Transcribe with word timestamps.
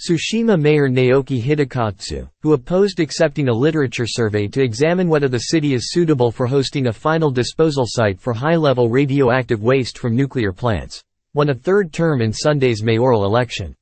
Tsushima 0.00 0.58
Mayor 0.58 0.88
Naoki 0.88 1.42
Hitakatsu, 1.42 2.26
who 2.40 2.54
opposed 2.54 3.00
accepting 3.00 3.48
a 3.48 3.52
literature 3.52 4.06
survey 4.06 4.48
to 4.48 4.62
examine 4.62 5.10
whether 5.10 5.28
the 5.28 5.50
city 5.50 5.74
is 5.74 5.90
suitable 5.90 6.30
for 6.30 6.46
hosting 6.46 6.86
a 6.86 6.92
final 6.92 7.30
disposal 7.30 7.84
site 7.86 8.18
for 8.18 8.32
high-level 8.32 8.88
radioactive 8.88 9.62
waste 9.62 9.98
from 9.98 10.16
nuclear 10.16 10.52
plants, 10.52 11.04
won 11.34 11.50
a 11.50 11.54
third 11.54 11.92
term 11.92 12.22
in 12.22 12.32
Sunday's 12.32 12.82
mayoral 12.82 13.26
election. 13.26 13.76